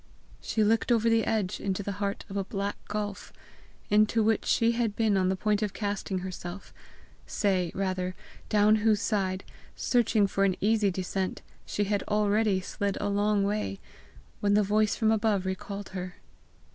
She 0.41 0.63
looked 0.63 0.91
over 0.91 1.11
the 1.11 1.25
edge 1.25 1.59
into 1.59 1.83
the 1.83 1.91
heart 2.01 2.25
of 2.27 2.35
a 2.35 2.43
black 2.43 2.75
gulf, 2.87 3.31
into 3.91 4.23
which 4.23 4.45
she 4.45 4.71
had 4.71 4.95
been 4.95 5.15
on 5.15 5.29
the 5.29 5.35
point 5.35 5.61
of 5.61 5.73
casting 5.73 6.17
herself 6.25 6.73
say 7.27 7.71
rather, 7.75 8.15
down 8.49 8.77
whose 8.77 8.99
side, 8.99 9.43
searching 9.75 10.25
for 10.25 10.43
an 10.43 10.55
easy 10.59 10.89
descent, 10.89 11.43
she 11.67 11.83
had 11.83 12.01
already 12.07 12.61
slid 12.61 12.97
a 12.99 13.09
long 13.09 13.43
way, 13.43 13.79
when 14.39 14.55
the 14.55 14.63
voice 14.63 14.95
from 14.95 15.11
above 15.11 15.45
recalled 15.45 15.89
her! 15.89 16.15